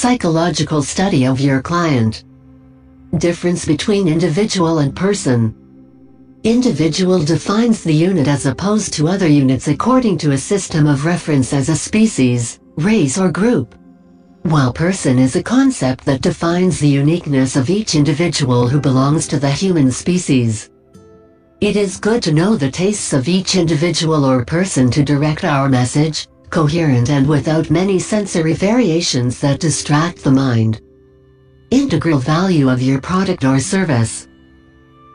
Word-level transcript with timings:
psychological 0.00 0.82
study 0.82 1.26
of 1.26 1.38
your 1.38 1.60
client. 1.60 2.24
Difference 3.18 3.66
between 3.66 4.08
individual 4.08 4.78
and 4.78 4.96
person. 4.96 5.54
Individual 6.42 7.22
defines 7.22 7.84
the 7.84 7.92
unit 7.92 8.26
as 8.26 8.46
opposed 8.46 8.94
to 8.94 9.08
other 9.08 9.28
units 9.28 9.68
according 9.68 10.16
to 10.16 10.30
a 10.30 10.38
system 10.38 10.86
of 10.86 11.04
reference 11.04 11.52
as 11.52 11.68
a 11.68 11.76
species, 11.76 12.60
race 12.76 13.18
or 13.18 13.30
group. 13.30 13.74
While 14.44 14.72
person 14.72 15.18
is 15.18 15.36
a 15.36 15.42
concept 15.42 16.06
that 16.06 16.22
defines 16.22 16.80
the 16.80 16.88
uniqueness 16.88 17.54
of 17.54 17.68
each 17.68 17.94
individual 17.94 18.68
who 18.68 18.80
belongs 18.80 19.28
to 19.28 19.38
the 19.38 19.50
human 19.50 19.92
species. 19.92 20.70
It 21.60 21.76
is 21.76 22.00
good 22.00 22.22
to 22.22 22.32
know 22.32 22.56
the 22.56 22.70
tastes 22.70 23.12
of 23.12 23.28
each 23.28 23.54
individual 23.54 24.24
or 24.24 24.46
person 24.46 24.90
to 24.92 25.04
direct 25.04 25.44
our 25.44 25.68
message, 25.68 26.26
coherent 26.50 27.10
and 27.10 27.26
without 27.26 27.70
many 27.70 27.98
sensory 27.98 28.52
variations 28.52 29.40
that 29.40 29.60
distract 29.60 30.22
the 30.22 30.30
mind. 30.30 30.80
Integral 31.70 32.18
value 32.18 32.68
of 32.68 32.82
your 32.82 33.00
product 33.00 33.44
or 33.44 33.60
service. 33.60 34.26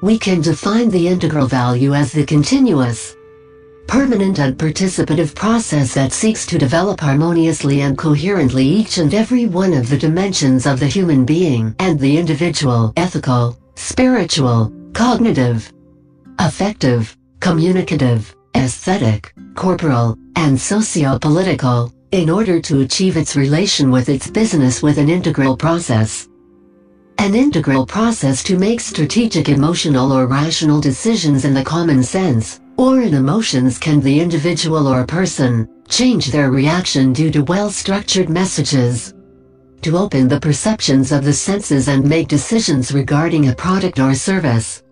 We 0.02 0.18
can 0.18 0.42
define 0.42 0.90
the 0.90 1.08
integral 1.08 1.48
value 1.48 1.94
as 1.94 2.12
the 2.12 2.26
continuous, 2.26 3.16
permanent 3.88 4.40
and 4.40 4.58
participative 4.58 5.36
process 5.36 5.94
that 5.94 6.14
seeks 6.14 6.46
to 6.48 6.58
develop 6.58 7.00
harmoniously 7.00 7.81
and 7.81 7.98
coherently 7.98 8.66
each 8.66 8.98
and 8.98 9.14
every 9.14 9.46
one 9.46 9.74
of 9.74 9.90
the 9.90 9.98
dimensions 9.98 10.66
of 10.66 10.80
the 10.80 10.88
human 10.88 11.26
being 11.26 11.76
and 11.80 12.00
the 12.00 12.18
individual, 12.18 12.94
ethical, 12.98 13.58
spiritual, 13.76 14.72
cognitive, 14.94 15.72
affective, 16.40 17.16
communicative, 17.40 18.36
aesthetic, 18.56 19.34
corporal, 19.56 20.18
and 20.36 20.59
socio-political, 20.59 21.94
in 22.11 22.30
order 22.30 22.61
to 22.61 22.81
achieve 22.81 23.17
its 23.17 23.36
relation 23.36 23.91
with 23.91 24.09
its 24.09 24.30
business 24.30 24.81
with 24.81 24.97
an 24.97 25.09
integral 25.09 25.58
process. 25.58 26.28
An 27.17 27.36
integral 27.36 27.86
process 27.86 28.44
to 28.44 28.58
make 28.58 28.80
strategic 28.80 29.50
emotional 29.50 30.11
or 30.11 30.28
rational 30.28 30.81
decisions 30.81 31.45
in 31.45 31.53
the 31.53 31.63
common 31.63 32.03
sense, 32.03 32.59
or 32.78 33.02
in 33.02 33.13
emotions 33.13 33.78
can 33.78 34.00
the 34.02 34.19
individual 34.19 34.88
or 34.88 35.06
person, 35.06 35.67
change 35.88 36.28
their 36.28 36.52
reaction 36.52 37.13
due 37.13 37.31
to 37.31 37.44
well-structured 37.44 38.30
messages. 38.30 39.13
To 39.81 39.97
open 39.97 40.28
the 40.28 40.39
perceptions 40.39 41.11
of 41.11 41.23
the 41.23 41.33
senses 41.33 41.88
and 41.88 42.03
make 42.03 42.28
decisions 42.28 42.91
regarding 42.91 43.50
a 43.50 43.56
product 43.56 44.00
or 44.00 44.13
service. 44.16 44.83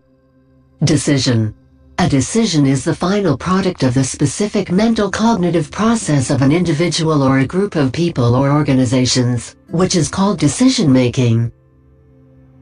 Decision. 0.84 1.56
A 2.04 2.10
decision 2.10 2.66
is 2.66 2.84
the 2.84 2.94
final 2.94 3.38
product 3.38 3.82
of 3.84 3.94
the 3.94 4.04
specific 4.04 4.70
mental 4.70 5.10
cognitive 5.10 5.72
process 5.72 6.32
of 6.32 6.42
an 6.42 6.52
individual 6.52 7.24
or 7.24 7.40
a 7.40 7.48
group 7.48 7.78
of 7.78 7.94
people 7.94 8.36
or 8.36 8.52
organizations, 8.52 9.56
which 9.70 9.96
is 9.96 10.10
called 10.10 10.38
decision 10.38 10.92
making. 10.92 11.50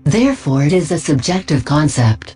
Therefore 0.04 0.64
it 0.64 0.74
is 0.74 0.92
a 0.92 1.00
subjective 1.00 1.66
concept. 1.66 2.36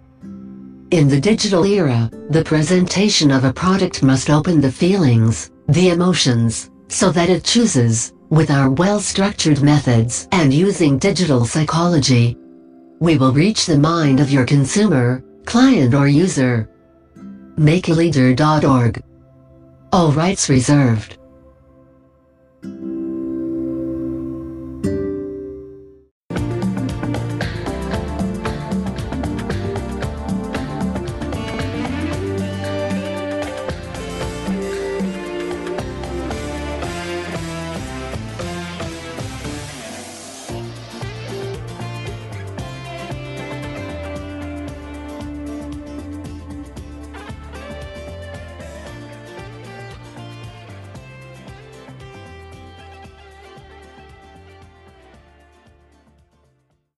In 0.90 1.08
the 1.08 1.22
digital 1.22 1.64
era, 1.66 2.10
the 2.32 2.44
presentation 2.44 3.30
of 3.30 3.44
a 3.44 3.54
product 3.54 4.02
must 4.02 4.32
open 4.32 4.60
the 4.60 4.72
feelings, 4.72 5.52
the 5.68 5.90
emotions, 5.90 6.72
so 6.88 7.12
that 7.12 7.30
it 7.30 7.44
chooses, 7.44 8.14
with 8.32 8.50
our 8.50 8.72
well-structured 8.72 9.62
methods 9.62 10.28
and 10.32 10.52
using 10.52 10.98
digital 10.98 11.46
psychology. 11.46 12.36
We 13.00 13.20
will 13.20 13.32
reach 13.32 13.68
the 13.68 13.78
mind 13.78 14.20
of 14.20 14.32
your 14.32 14.46
consumer, 14.48 15.24
client 15.46 15.94
or 15.94 16.08
user. 16.08 16.68
MakeALeader.org 17.58 19.02
All 19.94 20.12
rights 20.12 20.50
reserved. 20.50 21.18